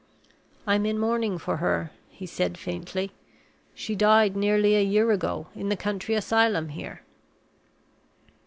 [0.65, 3.11] "I'm in mourning for her," he said, faintly.
[3.75, 7.03] "She died nearly a year ago, in the county asylum here."